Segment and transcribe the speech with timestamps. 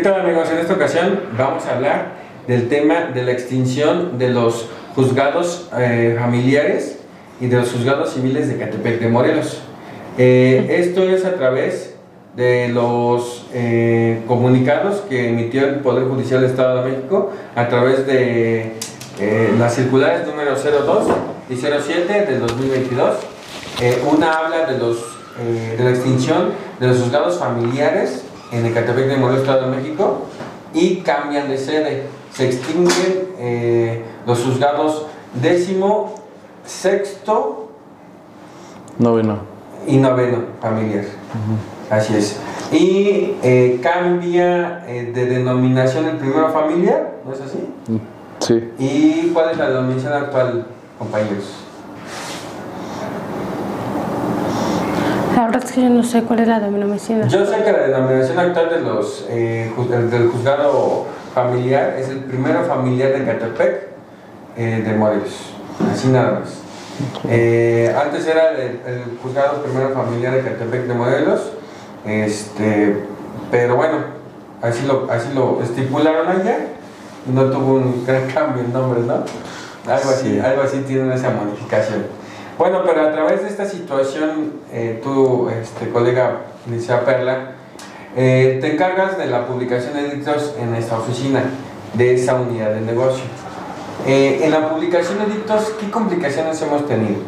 [0.00, 0.48] ¿Qué tal amigos?
[0.50, 2.12] En esta ocasión vamos a hablar
[2.46, 7.00] del tema de la extinción de los juzgados eh, familiares
[7.38, 9.60] y de los juzgados civiles de Catepec de Morelos.
[10.16, 11.96] Eh, esto es a través
[12.34, 18.06] de los eh, comunicados que emitió el Poder Judicial del Estado de México a través
[18.06, 18.72] de
[19.58, 21.08] las circulares número 02
[21.50, 23.16] y 07 del 2022.
[24.10, 24.96] una habla de, los,
[25.76, 30.26] de la extinción de los juzgados familiares en Ecatepec de Morelos, Estado de México,
[30.74, 32.04] y cambian de sede.
[32.32, 36.14] Se extinguen eh, los juzgados décimo,
[36.64, 37.70] sexto,
[38.98, 39.38] noveno
[39.86, 41.04] y noveno familiar.
[41.90, 42.38] Así es.
[42.70, 47.58] Y eh, cambia eh, de denominación el primero familiar, ¿no es así?
[47.88, 47.96] Mm,
[48.38, 48.72] sí.
[48.78, 50.66] ¿Y cuál es la denominación actual,
[50.98, 51.64] compañeros?
[55.40, 57.26] La verdad es que yo no sé cuál es la denominación.
[57.26, 59.72] Yo sé que la denominación actual de los, eh,
[60.10, 63.86] del juzgado familiar es el primero familiar de Catepec
[64.58, 65.54] eh, de Morelos.
[65.90, 66.58] Así nada más.
[67.26, 71.52] Eh, antes era el, juzgado primero familiar de Catepec de Morelos.
[72.04, 73.02] Este,
[73.50, 73.96] pero bueno,
[74.60, 76.66] así lo, así lo estipularon allá.
[77.32, 79.14] No tuvo un gran cambio el nombre, ¿no?
[79.90, 82.19] Algo así, algo así tiene esa modificación.
[82.60, 85.02] Bueno, pero a través de esta situación, eh,
[85.62, 87.52] este, colega Licia Perla,
[88.14, 91.42] eh, te encargas de la publicación de edictos en esta oficina
[91.94, 93.24] de esa unidad de negocio.
[94.06, 97.22] Eh, en la publicación de edictos, ¿qué complicaciones hemos tenido?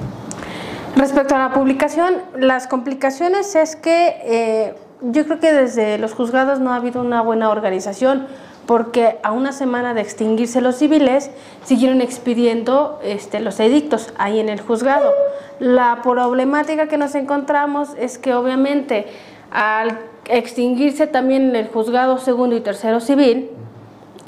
[0.97, 6.75] Respecto a la publicación, las complicaciones es que yo creo que desde los juzgados no
[6.75, 8.27] ha habido una buena organización
[8.67, 11.31] porque a una semana de extinguirse los civiles
[11.65, 15.13] siguieron expidiendo este, los edictos ahí en el juzgado.
[15.59, 19.07] La problemática que nos encontramos es que obviamente
[19.51, 23.51] al extinguirse también el juzgado segundo y tercero civil,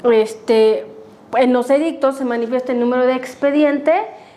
[0.03, 0.85] este,
[1.37, 3.93] en los edictos se manifiesta el número de expediente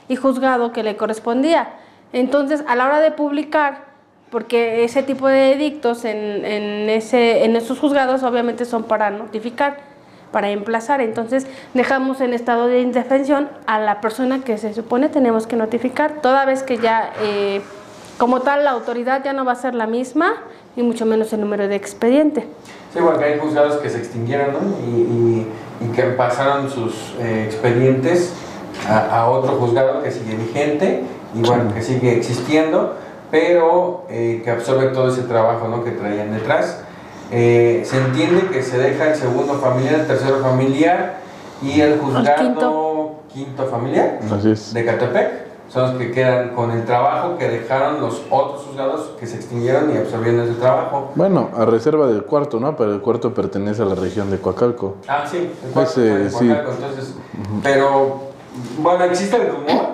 [0.09, 1.69] y juzgado que le correspondía.
[2.13, 3.88] Entonces, a la hora de publicar,
[4.31, 9.89] porque ese tipo de edictos en, en, ese, en esos juzgados obviamente son para notificar
[10.31, 11.01] para emplazar.
[11.01, 16.21] Entonces dejamos en estado de indefensión a la persona que se supone tenemos que notificar,
[16.23, 17.63] toda vez que ya eh,
[18.19, 20.35] como tal la autoridad ya no va a ser la misma
[20.77, 22.47] y mucho menos el número de expediente.
[22.93, 24.57] Sí, porque hay juzgados que se extinguieron
[24.87, 25.47] y,
[25.95, 28.33] que pasaron sus eh, expedientes
[28.89, 31.03] a, otro juzgado que sigue vigente
[31.35, 32.95] y bueno, que sigue existiendo,
[33.31, 35.85] pero eh, que absorbe todo ese trabajo ¿no?
[35.85, 36.83] que traían detrás.
[37.31, 41.21] Eh, se entiende que se deja el segundo familiar, el tercero familiar
[41.63, 43.67] y el juzgado quinto.
[43.67, 45.49] familiar de Catepec.
[45.69, 49.95] Son los que quedan con el trabajo que dejaron los otros juzgados que se extinguieron
[49.95, 51.11] y absorbieron ese trabajo.
[51.15, 52.75] Bueno, a reserva del cuarto, ¿no?
[52.75, 54.97] Pero el cuarto pertenece a la región de Coacalco.
[55.07, 56.73] Ah, sí, el cuarto de Coacalco.
[56.73, 57.15] Entonces,
[57.63, 58.21] pero,
[58.79, 59.89] bueno, existe el rumor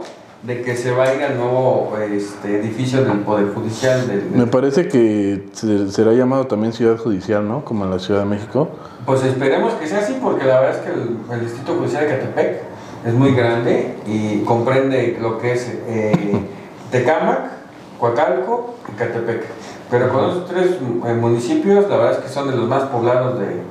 [0.47, 4.07] de que se va a ir al nuevo este, edificio del Poder Judicial.
[4.07, 5.43] Del, Me parece que
[5.91, 7.65] será llamado también Ciudad Judicial, ¿no?
[7.65, 8.69] Como en la Ciudad de México.
[9.07, 12.63] Pues esperemos que sea así, porque la verdad es que el, Distrito Judicial de Catepec
[13.07, 16.39] es muy grande y comprende lo que es eh,
[16.91, 17.51] Tecámac,
[17.99, 19.45] Coacalco y Catepec.
[19.91, 20.73] Pero con esos tres
[21.07, 23.63] eh, municipios, la verdad es que son de los más poblados de,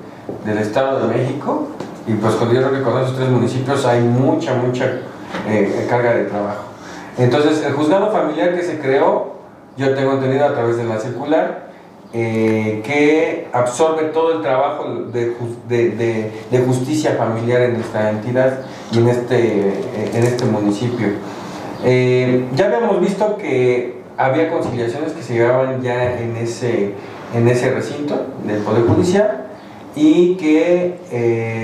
[0.44, 1.68] del Estado de México.
[2.08, 5.02] Y pues yo creo que con esos tres municipios hay mucha, mucha
[5.48, 6.64] eh, carga de trabajo.
[7.18, 9.34] Entonces, el juzgado familiar que se creó,
[9.78, 11.68] yo tengo entendido a través de la circular,
[12.14, 18.60] eh, que absorbe todo el trabajo de, justicia familiar en esta entidad
[18.92, 21.08] y en este, eh, en este municipio.
[21.84, 26.94] ya habíamos visto que había conciliaciones que se llevaban ya en ese,
[27.36, 29.48] en ese recinto del Poder Judicial
[29.96, 31.00] y que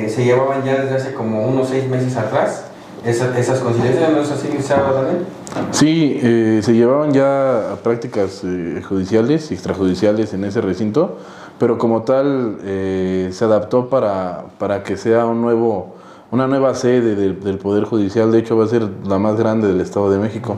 [0.10, 2.69] se llevaban ya desde hace como unos seis meses atrás
[3.06, 5.26] esas conciliaciones, ¿no es así, Daniel?
[5.72, 11.18] Sí, eh, se llevaban ya prácticas eh, judiciales extrajudiciales en ese recinto,
[11.58, 15.96] pero como tal eh, se adaptó para, para que sea un nuevo,
[16.32, 19.82] una nueva sede del Poder Judicial, de hecho va a ser la más grande del
[19.82, 20.58] Estado de México.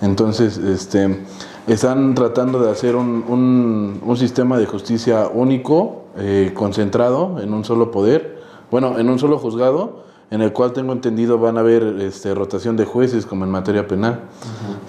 [0.00, 1.24] Entonces, este,
[1.66, 6.02] están tratando de hacer un, un, un sistema de justicia único,
[6.52, 10.02] concentrado en un solo poder, bueno, en un solo juzgado,
[10.32, 13.86] en el cual tengo entendido van a haber este, rotación de jueces como en materia
[13.86, 14.20] penal.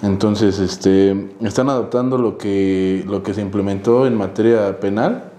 [0.02, 5.32] Entonces, este, están adoptando lo que, lo que se implementó en materia penal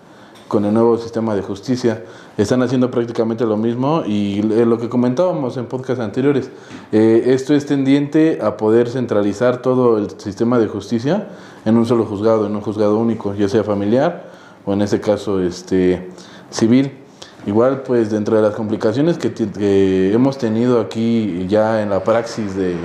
[0.48, 2.04] con el nuevo sistema de justicia.
[2.38, 6.52] Están haciendo prácticamente lo mismo y lo que comentábamos en podcast anteriores,
[6.92, 11.30] eh, esto es tendiente a poder centralizar todo el sistema de justicia
[11.66, 14.30] en un solo juzgado, en un juzgado único, ya sea familiar
[14.66, 16.12] o en este caso este,
[16.52, 17.05] civil.
[17.46, 22.76] Igual, pues dentro de las complicaciones que, hemos tenido aquí ya en la praxis de,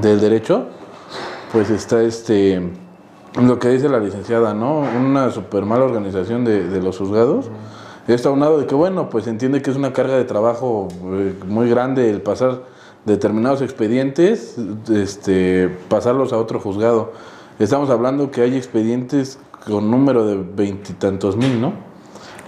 [0.00, 0.66] del derecho,
[1.52, 2.62] pues está este
[3.42, 4.78] lo que dice la licenciada, ¿no?
[4.80, 7.50] Una super mala organización de, de los juzgados.
[8.06, 11.68] Esto aunado de que, bueno, pues entiende que es una carga de trabajo eh, muy
[11.68, 12.62] grande el pasar
[13.04, 14.56] determinados expedientes,
[14.92, 17.12] este, pasarlos a otro juzgado.
[17.58, 21.93] Estamos hablando que hay expedientes con número de veintitantos mil, ¿no?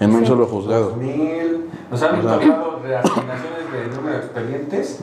[0.00, 0.90] En un solo juzgado.
[0.90, 5.00] 2000, nos han tocado reasignaciones de número de expedientes,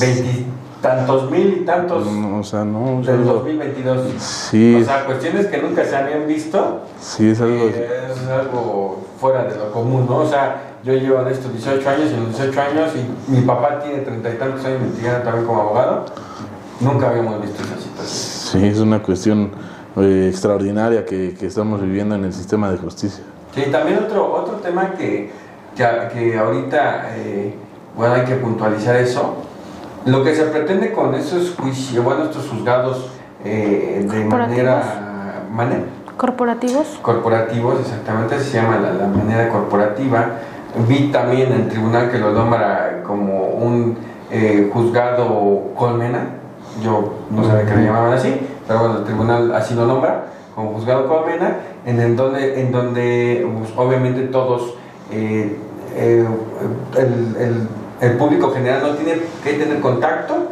[0.00, 4.00] veintitantos mil y tantos No, o sea, no, del algo- 2022.
[4.18, 7.54] Sí, O sea, cuestiones que nunca se habían visto, sí, es algo...
[7.66, 10.18] eh, es algo fuera de lo común, ¿no?
[10.18, 13.40] O sea, yo llevo en estos 18 años y en los 18 años, y mi
[13.42, 16.04] papá tiene treinta y tantos años investigando también como abogado,
[16.80, 18.62] nunca habíamos visto esa situación.
[18.62, 19.50] Sí, es una cuestión
[19.96, 23.22] eh, extraordinaria que, que estamos viviendo en el sistema de justicia.
[23.54, 25.30] Sí, también otro, otro tema que,
[25.76, 27.54] que, que ahorita, eh,
[27.96, 29.36] bueno, hay que puntualizar eso.
[30.06, 33.10] Lo que se pretende con esos juicios, bueno, estos juzgados
[33.44, 35.82] eh, de manera, manera
[36.16, 36.98] ¿Corporativos?
[37.02, 40.26] corporativos, exactamente, se llama la, la manera corporativa.
[40.88, 43.96] Vi también el tribunal que lo nombra como un
[44.30, 46.26] eh, juzgado colmena,
[46.82, 50.72] yo no sabía que le llamaban así, pero bueno, el tribunal así lo nombra, como
[50.74, 54.74] juzgado colmena, en el donde, en donde pues, obviamente todos,
[55.10, 55.56] eh,
[55.96, 56.26] eh,
[56.98, 57.68] el, el-
[58.00, 60.48] el público general no tiene que tener contacto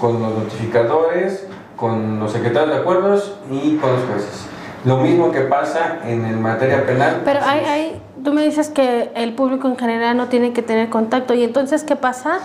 [0.00, 1.46] con los notificadores,
[1.76, 4.46] con los secretarios de acuerdos y con los jueces.
[4.86, 7.20] Lo mismo que pasa en el materia penal.
[7.24, 10.88] Pero hay, hay, tú me dices que el público en general no tiene que tener
[10.88, 11.34] contacto.
[11.34, 12.38] ¿Y entonces qué pasa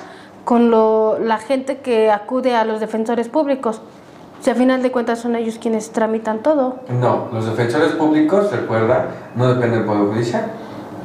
[0.45, 3.81] con lo, la gente que acude a los defensores públicos?
[4.41, 6.79] Si a final de cuentas son ellos quienes tramitan todo.
[6.89, 10.45] No, los defensores públicos, recuerda, no dependen del Poder Judicial.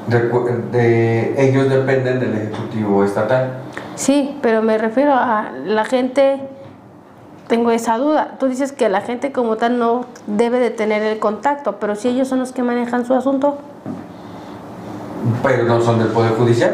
[0.06, 3.54] De- ellos dependen del Ejecutivo Estatal.
[3.96, 6.40] Sí, pero me refiero a la gente,
[7.48, 8.36] tengo esa duda.
[8.38, 12.08] Tú dices que la gente como tal no debe de tener el contacto, pero si
[12.08, 13.58] ellos son los que manejan su asunto.
[15.42, 16.72] Pero no son del Poder Judicial.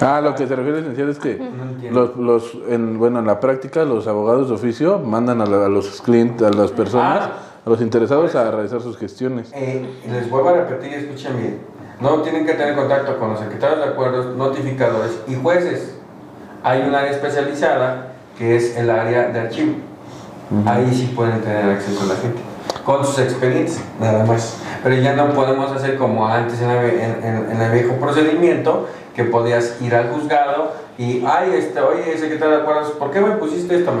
[0.00, 3.38] Ah, lo que se refiere, licenciado, es que No los, los, en, bueno, en la
[3.40, 7.32] práctica los abogados de oficio mandan a, la- a los clientes, a las personas, Ah.
[7.66, 9.50] a los interesados a realizar sus gestiones.
[9.54, 11.58] Eh, les vuelvo a repetir, escuchen bien.
[12.00, 15.96] No tienen que tener contacto con los secretarios de acuerdos, notificadores y jueces.
[16.62, 19.74] Hay un área especializada que es el área de archivo.
[20.66, 22.40] Ahí sí pueden tener acceso a la gente.
[22.90, 24.56] Con sus expedientes, nada más.
[24.82, 27.94] Pero ya no podemos hacer como antes en, la ve- en- en- en el viejo
[28.00, 33.20] procedimiento, que podías ir al juzgado y, ay, este, oye, secretario de acuerdos, ¿por qué
[33.20, 33.92] me pusiste esto?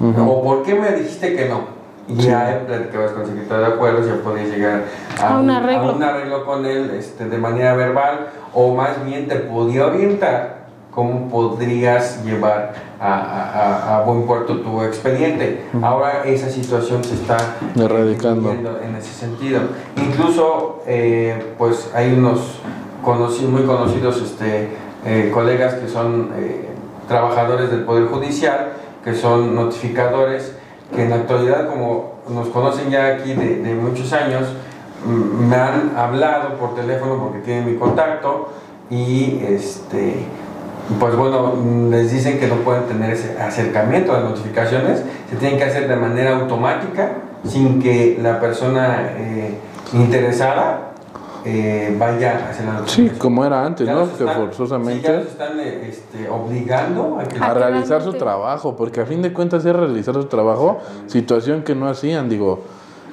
[0.00, 0.30] Ujú.
[0.30, 1.60] ¿O por qué me dijiste que no?
[2.08, 2.28] Y Sí.
[2.28, 4.82] ya platicabas con el secretario de acuerdos, ya podías llegar
[5.22, 5.80] A un arreglo.
[5.90, 10.59] a un arreglo con él este, de manera verbal, o más bien te podía orientar
[10.90, 15.64] cómo podrías llevar a, a- a- buen puerto tu expediente.
[15.82, 17.36] Ahora esa situación se está
[17.76, 18.50] Erradicando.
[18.52, 19.60] en ese sentido.
[19.96, 22.58] Incluso, eh, pues hay unos
[23.04, 24.68] conocidos, muy conocidos este,
[25.06, 26.68] eh, colegas que son eh,
[27.08, 28.72] trabajadores del Poder Judicial,
[29.04, 30.54] que son notificadores,
[30.94, 34.44] que en la actualidad, como nos conocen ya aquí de, de muchos años,
[35.06, 38.50] me han hablado por teléfono porque tienen mi contacto
[38.90, 40.26] y este
[40.98, 41.54] pues bueno,
[41.90, 45.88] les dicen que no pueden tener ese acercamiento a las notificaciones, se tienen que hacer
[45.88, 47.12] de manera automática,
[47.46, 49.54] sin que la persona eh,
[49.92, 50.86] interesada
[51.44, 53.18] eh, vaya a hacer la Sí, notificación.
[53.18, 54.00] como era antes, Ya ¿no?
[54.00, 58.02] los Que están- sí, ya forzosamente los están eh, este, obligando a que a realizar
[58.02, 62.28] su trabajo, porque a fin de cuentas es realizar su trabajo, situación que no hacían,
[62.28, 62.64] digo,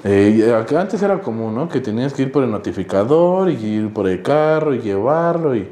[0.03, 1.69] eh, acá antes era común, ¿no?
[1.69, 5.69] Que tenías que ir por el notificador y ir por el carro y llevarlo y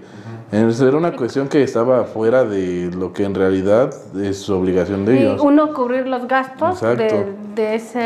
[0.52, 5.18] era una cuestión que estaba fuera de lo que en realidad es obligación de Y
[5.20, 5.42] ellos.
[5.42, 8.00] uno cubrir los gastos de, de, ese,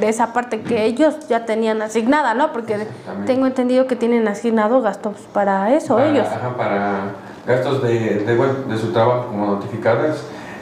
[0.00, 2.52] de esa parte que ellos ya tenían asignada, ¿no?
[2.52, 2.86] Porque
[3.26, 6.26] tengo entendido que tienen asignado gastos para eso para, ellos.
[6.26, 7.00] ajá, para
[7.46, 10.16] gastos de, de, bueno, de su trabajo como notificadores.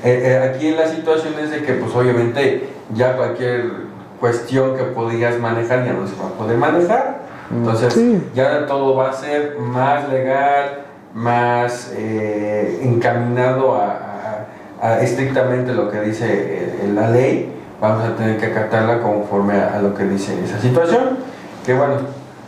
[0.04, 3.86] Eh, eh, aquí la situación es de que pues obviamente ya cualquier
[4.20, 7.24] cuestión que podías manejar ya no se va a poder manejar.
[7.50, 8.20] Entonces sí.
[8.34, 10.85] ya todo va a ser más legal,
[11.16, 14.46] más eh, encaminado a,
[15.00, 17.50] estrictamente lo que dice eh, la ley.
[17.80, 21.18] Vamos a tener que acatarla conforme a, lo que dice esa situación.
[21.64, 21.94] Que bueno,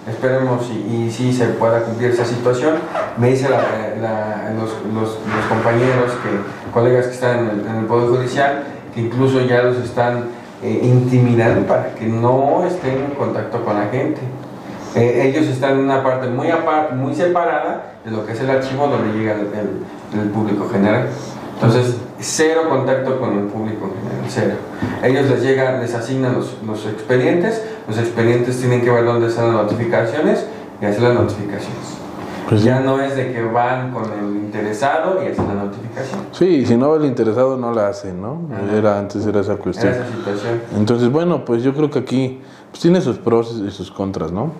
[0.08, 2.74] esperemos y, sí se pueda cumplir esa situación.
[3.16, 3.62] Me dice la-
[4.00, 8.64] la- los, los- los compañeros, que, colegas que están en el, en el Poder Judicial,
[8.94, 10.24] que incluso ya los están
[10.62, 14.20] eh, intimidando para que no estén en contacto con la gente.
[14.98, 18.50] Eh, ellos están en una parte muy, apar- muy separada de lo que es el
[18.50, 21.06] archivo donde llega el, el- el público general.
[21.54, 24.54] Entonces, cero contacto con el público en general, cero.
[25.02, 29.46] Ellos les llegan, les asignan los, los expedientes, los expedientes tienen que ver dónde están
[29.54, 30.46] las notificaciones
[30.80, 31.96] y hacer las notificaciones.
[32.48, 36.20] Pues ya no es de que van con el interesado y hacen la notificación.
[36.32, 38.40] Sí, si no el interesado no la hace, ¿no?
[38.50, 38.76] Ajá.
[38.76, 39.92] Era antes era esa Era cuestión.
[39.92, 40.60] esa situación.
[40.76, 42.40] Entonces, bueno, pues yo creo que aquí
[42.70, 44.52] pues, tiene sus pros y sus contras, ¿no?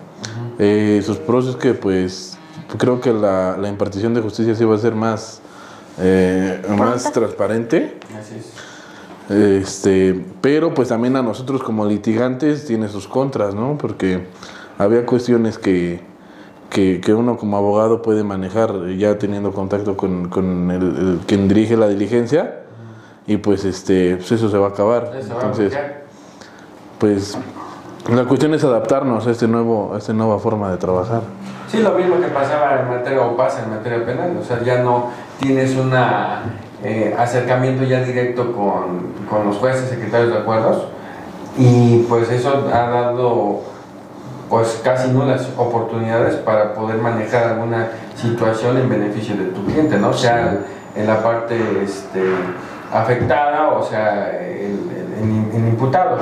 [0.57, 2.37] Eh, sus pros es que, pues,
[2.77, 5.41] creo que la, la impartición de justicia sí va a ser más,
[5.99, 7.97] eh, más transparente.
[8.17, 8.69] Así es.
[9.29, 13.77] Este, pero pues también a nosotros como litigantes tiene sus contras, ¿no?
[13.77, 14.25] Porque
[14.79, 16.01] había cuestiones que,
[16.71, 21.47] que, que uno como abogado puede manejar ya teniendo contacto con, con el, el quien
[21.47, 22.61] dirige la diligencia
[23.27, 25.15] y pues este pues eso se va a acabar.
[25.15, 25.77] Eso va a Entonces,
[26.97, 27.37] pues
[28.15, 31.21] la cuestión es adaptarnos a este nuevo a esta nueva forma de trabajar.
[31.67, 34.81] Sí, lo mismo que pasaba en materia o pasa en materia penal, o sea, ya
[34.81, 35.91] no tienes un
[37.17, 40.85] acercamiento ya directo con, con los jueces, secretarios de acuerdos,
[41.57, 43.61] y pues eso ha dado
[44.49, 50.11] pues casi nulas oportunidades para poder manejar alguna situación en beneficio de tu cliente, ¿no?
[50.13, 50.57] Sea
[50.95, 52.23] en la parte este,
[52.91, 56.17] afectada o sea el- el imputado.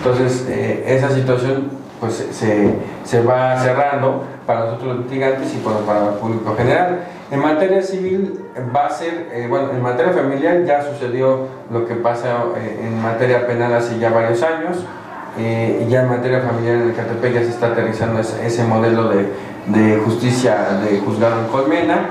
[0.00, 1.68] Entonces, eh, esa situación
[2.00, 7.00] pues se- se, va cerrando para nosotros los litigantes y para el público general.
[7.30, 8.40] En materia civil
[8.74, 13.02] va a ser, eh, bueno, en materia familiar ya sucedió lo que pasa eh, en
[13.02, 14.78] materia penal hace ya varios años.
[15.38, 18.64] Eh, y ya en materia familiar en el Catepec ya se está aterrizando ese, ese
[18.64, 19.28] modelo de,
[19.66, 20.56] de justicia
[20.90, 22.06] de juzgado en Colmena,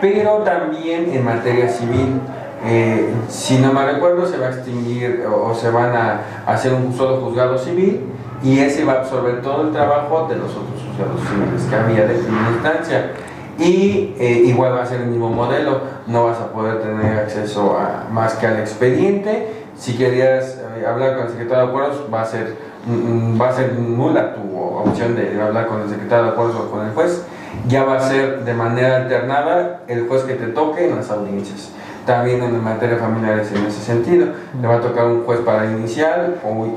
[0.00, 2.20] pero también en materia civil.
[2.66, 6.94] Eh, si no me recuerdo, se va a extinguir o, se van a hacer un
[6.94, 8.06] solo juzgado civil
[8.42, 12.06] y ese va a absorber todo el trabajo de los otros juzgados civiles que había
[12.06, 13.10] de primera instancia.
[13.58, 17.78] Y eh, igual va a ser el mismo modelo, no vas a poder tener acceso
[17.78, 19.64] a más que al expediente.
[19.76, 22.56] Si querías eh, hablar con el secretario de acuerdos, va a ser,
[22.86, 26.70] mm, va a ser nula tu opción de hablar con el secretario de acuerdos o
[26.70, 27.24] con el juez.
[27.68, 31.70] Ya va a ser de manera alternada el juez que te toque en las audiencias.
[32.06, 34.26] También en materia familiar es en ese sentido.
[34.60, 36.36] Le va a tocar un juez para el inicial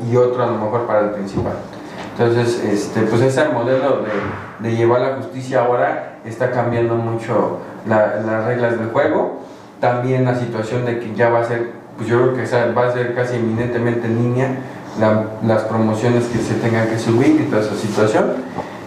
[0.10, 1.54] y otro a lo mejor para el principal.
[2.18, 4.04] Entonces, este, pues ese modelo
[4.62, 9.42] de, de llevar la justicia ahora está cambiando mucho la- las reglas del juego.
[9.80, 12.92] También la situación de que ya va a ser, pues yo creo que va a
[12.94, 14.48] ser casi eminentemente en línea
[15.00, 18.34] la- las promociones que se tengan que subir y toda esa situación.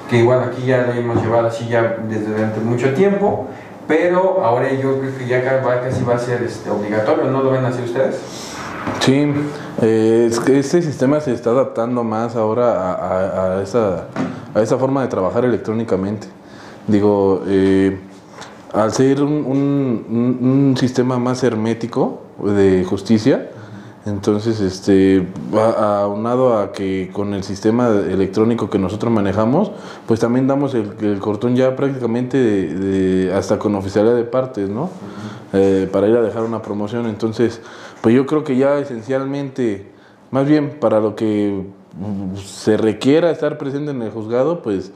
[0.09, 3.47] Que igual aquí ya lo hemos llevado así ya desde durante mucho tiempo,
[3.91, 5.43] pero ahora yo creo que ya
[5.83, 8.21] casi va a ser este, obligatorio, ¿no lo ven así ustedes?
[9.01, 9.33] Sí,
[9.83, 14.05] eh, este sistema se está adaptando más ahora a, esa,
[14.55, 16.29] a esa forma de trabajar electrónicamente.
[16.87, 17.99] Digo, eh,
[18.73, 19.45] al ser un-
[20.41, 23.51] un sistema más hermético de justicia,
[24.07, 25.27] entonces, este,
[25.79, 29.73] aunado a que con el sistema electrónico que nosotros manejamos,
[30.07, 34.71] pues también damos el, el cortón ya prácticamente de- de- hasta con oficialidad de partes,
[34.71, 34.89] ¿no?
[35.53, 37.07] Eh, para ir a dejar una promoción.
[37.07, 37.61] Entonces,
[38.01, 39.87] pues yo creo que ya esencialmente,
[40.31, 41.67] más bien para lo que
[42.43, 44.93] se requiera estar presente en el juzgado, pues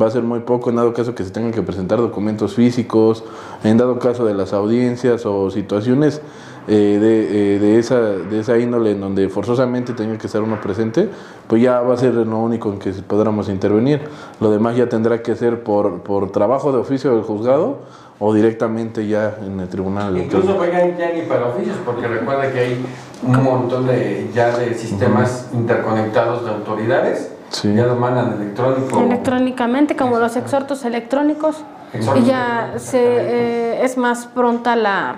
[0.00, 3.22] va a ser muy poco en dado caso que se tengan que presentar documentos físicos,
[3.64, 6.22] en dado caso de las audiencias o situaciones
[6.68, 10.60] eh, de, eh, de, esa, de esa índole en donde forzosamente tenga que estar uno
[10.60, 11.08] presente,
[11.46, 14.00] pues ya va a ser lo único en que podamos intervenir.
[14.40, 17.78] Lo demás ya tendrá que ser por, por trabajo de oficio del juzgado
[18.18, 20.16] o directamente ya en el tribunal.
[20.16, 22.86] Incluso vayan ya ni para oficios, porque recuerda que hay
[23.22, 27.72] un montón de ya de sistemas interconectados de autoridades, Sí.
[27.74, 29.00] ya lo mandan electrónico.
[29.00, 31.62] Electrónicamente, como los exhortos electrónicos.
[31.92, 35.16] Exhortos Y ya se, eh, es más pronta la,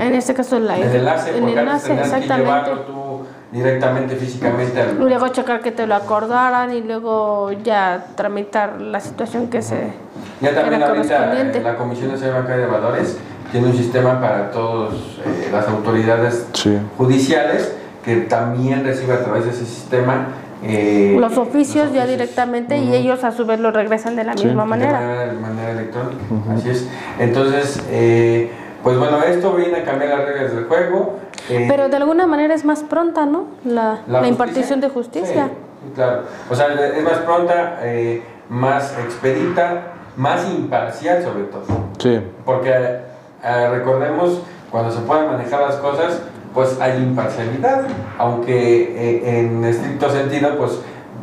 [0.00, 2.44] en este caso la, El enlace, el porque enlace, tenías que exactamente.
[2.44, 4.98] llevarlo tú directamente, físicamente al...
[4.98, 9.92] Luego checar que te lo acordaran y luego ya tramitar la situación que se
[10.40, 13.18] Ya también ahorita eh, la Comisión Nacional Bancaria de Valores
[13.50, 14.92] tiene un sistema para todas
[15.50, 16.78] las autoridades Sí.
[16.98, 17.72] judiciales
[18.04, 20.28] que también recibe a través de ese sistema
[20.62, 22.08] eh, los oficios los ya oficios.
[22.08, 24.92] directamente y ellos a su vez lo regresan de la Sí, misma De manera.
[24.92, 26.20] manera, de manera electrónica,
[26.54, 26.88] así es.
[27.20, 28.50] Entonces, eh,
[28.82, 31.18] pues bueno, esto viene a cambiar las reglas del juego.
[31.48, 33.46] eh, Pero de alguna manera es más pronta, ¿no?
[33.64, 34.28] La, la, justicia.
[34.28, 35.44] impartición de justicia.
[35.48, 36.22] Sí, claro.
[36.50, 39.82] O sea, es más pronta, eh, más expedita,
[40.16, 41.64] más imparcial sobre todo.
[41.98, 42.20] Sí.
[42.44, 42.70] Porque
[43.44, 46.20] eh, recordemos, cuando se pueden manejar las cosas,
[46.54, 47.82] pues hay imparcialidad,
[48.18, 50.80] aunque eh, en estricto sentido, pues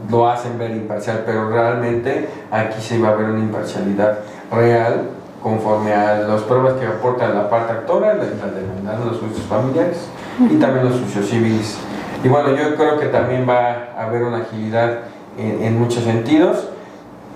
[0.10, 4.20] lo hacen ver imparcial, pero realmente aquí se va a ver una imparcialidad
[4.52, 5.10] real
[5.46, 10.08] conforme a las pruebas que aporta la parte actora, la, la los juicios familiares
[10.40, 11.78] y también los juicios civiles.
[12.24, 15.02] Y bueno, yo creo que también va a haber una agilidad
[15.38, 16.68] en, muchos sentidos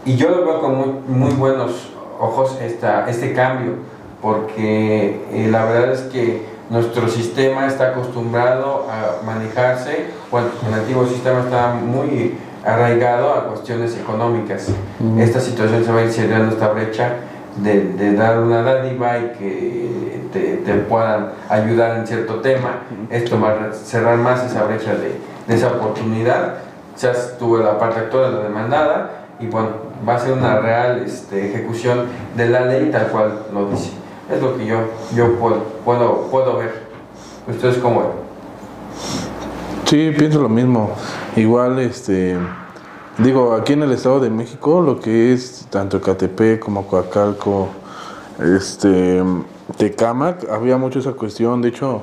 [0.06, 3.74] y yo lo veo con muy, muy buenos ojos esta, este cambio,
[4.24, 11.06] porque eh, la verdad es que nuestro sistema está acostumbrado a manejarse, bueno, el antiguo
[11.06, 14.70] sistema está muy arraigado a cuestiones económicas.
[15.20, 17.14] Esta situación se va a ir cerrando esta brecha
[17.58, 22.82] de, dar una dádiva y que te, puedan ayudar en cierto tema.
[23.10, 25.18] Esto va a cerrar más esa brecha de,
[25.54, 26.56] esa oportunidad.
[27.00, 29.70] Ya tuvo la parte actual, la demandada, y bueno,
[30.08, 33.92] va a ser una real este, ejecución de la ley tal cual lo dice.
[34.34, 34.82] Es lo que yo,
[35.16, 36.90] yo puedo, puedo, puedo ver.
[37.48, 38.10] ¿Ustedes cómo ven?
[39.86, 40.92] Sí, pienso lo mismo.
[41.36, 42.38] Igual, este,
[43.24, 47.70] digo, aquí en el Estado de México, lo que es tanto Catepec como Coacalco,
[48.40, 49.22] este,
[49.78, 51.62] Tecamac, había mucho esa cuestión.
[51.62, 52.02] De hecho,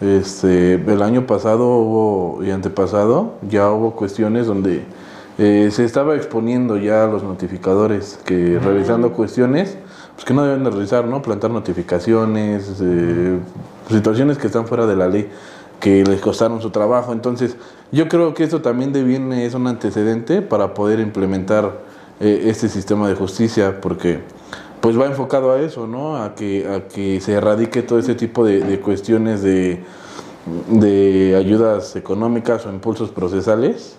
[0.00, 4.84] este, el año pasado hubo, y antepasado, ya hubo cuestiones donde
[5.38, 9.76] eh, se estaba exponiendo ya a los notificadores que realizando cuestiones
[10.14, 11.22] pues que no deben de realizar, ¿no?
[11.22, 13.38] Plantar notificaciones, eh,
[13.90, 15.28] situaciones que están fuera de la ley,
[15.84, 17.12] que les costaron su trabajo.
[17.12, 17.58] Entonces,
[17.92, 21.82] yo creo que esto también deviene, es un antecedente para poder implementar
[22.20, 24.20] eh, este sistema de justicia, porque
[24.80, 26.16] pues va enfocado a eso, ¿no?
[26.16, 29.84] A que, a que se erradique todo ese tipo de, de cuestiones de,
[30.70, 33.98] de ayudas económicas o impulsos procesales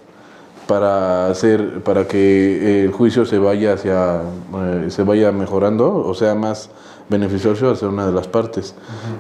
[0.65, 4.21] para hacer para que el juicio se vaya hacia
[4.57, 6.71] eh, se vaya mejorando o sea más
[7.07, 8.73] beneficioso hacia una de las partes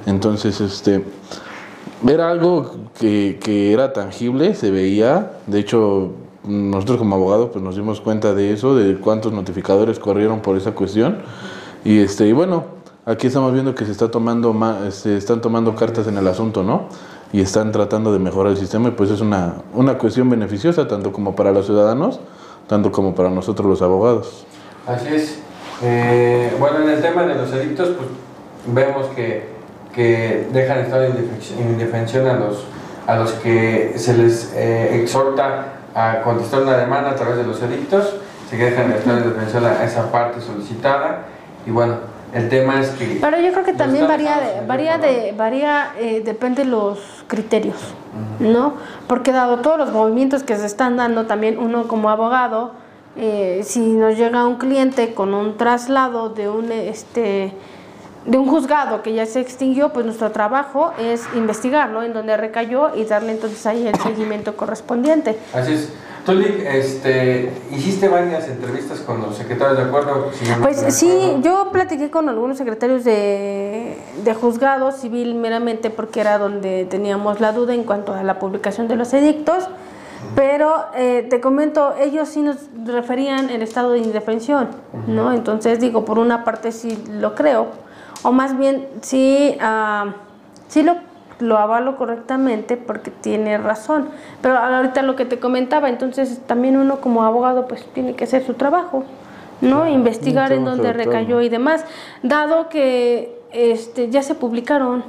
[0.07, 1.03] entonces este
[2.07, 6.11] era algo que, que, era tangible se veía de hecho
[6.43, 10.71] nosotros como abogados pues nos dimos cuenta de eso de cuántos notificadores corrieron por esa
[10.71, 11.19] cuestión
[11.83, 12.65] y este y bueno
[13.05, 14.55] aquí estamos viendo que se está tomando
[14.91, 16.89] se están tomando cartas en el asunto no
[17.35, 21.11] y están tratando de mejorar el sistema y pues es una, una cuestión beneficiosa tanto
[21.11, 22.21] como para los ciudadanos,
[22.67, 24.45] tanto como para nosotros los abogados.
[24.87, 25.39] Así es.
[25.81, 28.07] Eh, bueno, en el tema de los edictos, pues
[28.73, 29.49] vemos que,
[29.95, 32.65] que dejan estar en indefensión a los,
[33.07, 37.61] a los que se les eh, exhorta a contestar una demanda a través de los
[37.61, 38.15] edictos,
[38.49, 41.21] se dejan estar en indefensión a esa parte solicitada.
[41.65, 41.95] Y bueno,
[42.33, 43.19] el tema es que...
[43.21, 47.77] Pero yo creo que también varía, de, varía, de, varía eh, depende de los criterios,
[48.39, 48.73] ¿no?
[49.07, 52.71] Porque dado todos los movimientos que se están dando, también uno como abogado,
[53.15, 57.53] eh, si nos llega un cliente con un traslado de un, este,
[58.25, 62.95] de un juzgado que ya se extinguió, pues nuestro trabajo es investigarlo en donde recayó
[62.95, 65.37] y darle entonces ahí el seguimiento correspondiente.
[65.53, 65.93] Así es.
[66.25, 70.31] Tú, este, hiciste varias entrevistas con los secretarios de acuerdo.
[70.59, 76.85] pues sí, yo platiqué con algunos secretarios de, de juzgado civil meramente porque era donde
[76.85, 79.65] teníamos la duda en cuanto a la publicación de los edictos.
[80.33, 84.69] Pero eh, te comento, ellos sí nos referían el estado de indefensión,
[85.05, 85.31] ¿no?
[85.31, 87.67] Entonces digo, por una parte sí lo creo,
[88.25, 90.11] o más bien sí, uh,
[90.67, 90.97] sí lo
[91.39, 94.09] lo avalo correctamente porque tiene razón.
[94.41, 98.45] Pero ahorita lo que te comentaba, entonces también uno como abogado pues tiene que hacer
[98.45, 99.03] su trabajo,
[99.61, 99.87] ¿no?
[99.87, 101.85] Investigar en dónde recayó y demás,
[102.23, 105.03] dado que este ya se publicaron.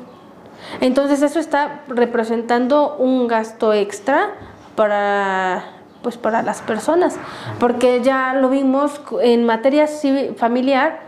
[0.80, 4.30] Entonces eso está representando un gasto extra
[4.74, 5.64] para
[6.02, 7.16] pues para las personas,
[7.58, 9.88] porque ya lo vimos en materia
[10.36, 11.05] familiar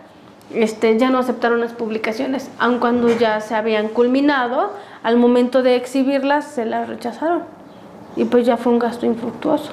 [0.54, 5.76] este, ya no aceptaron las publicaciones, aun cuando ya se habían culminado, al momento de
[5.76, 7.42] exhibirlas se las rechazaron
[8.16, 9.72] y pues ya fue un gasto infructuoso.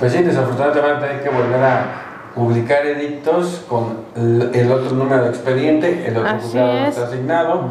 [0.00, 2.04] Pues sí, desafortunadamente hay que volver a
[2.34, 7.62] publicar edictos con el otro número de expediente, el otro juzgado no está asignado,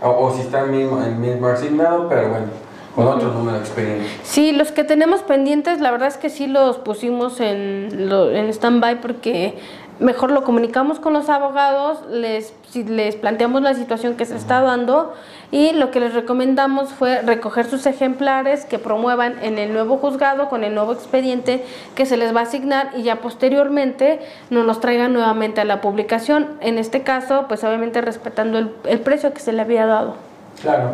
[0.00, 2.46] o, si está el mismo, el mismo asignado, pero bueno,
[2.94, 4.06] con otro número de expediente.
[4.22, 9.00] Sí, los que tenemos pendientes, la verdad es que sí los pusimos en, en stand-by
[9.00, 9.58] porque
[10.00, 15.12] mejor lo comunicamos con los abogados, les, les planteamos la situación que se está dando
[15.52, 20.48] y lo que les recomendamos fue recoger sus ejemplares que promuevan en el nuevo juzgado
[20.48, 24.80] con el nuevo expediente que se les va a asignar y ya posteriormente nos los
[24.80, 26.48] traigan nuevamente a la publicación.
[26.60, 30.14] En este caso, pues obviamente respetando el, precio que se le había dado.
[30.62, 30.92] Claro.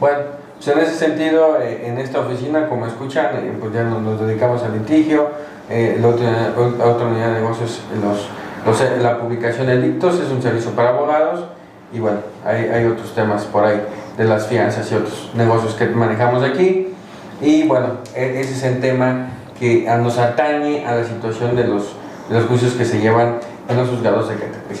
[0.00, 0.18] Bueno,
[0.54, 4.62] pues en ese sentido, eh, en esta oficina, como escuchan, eh, pues ya nos, dedicamos
[4.62, 5.28] al litigio,
[5.70, 10.70] eh, la, otra, unidad de negocios, los, eh, la publicación de dictos es un servicio
[10.70, 11.44] para abogados
[11.92, 13.80] y bueno, hay, otros temas por ahí
[14.16, 16.88] de las fianzas y otros negocios que manejamos aquí.
[17.40, 19.28] Y bueno, e, ese es el tema
[19.58, 21.94] que nos atañe a la situación de los,
[22.28, 24.78] de los juicios que se llevan en los juzgados de Catepec.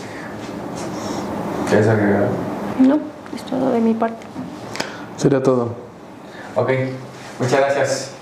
[1.68, 2.28] ¿Quieres agregar?
[2.78, 2.98] No,
[3.34, 4.26] es todo de mi parte.
[5.16, 5.74] Sería todo.
[6.54, 6.70] Ok,
[7.38, 8.12] muchas gracias.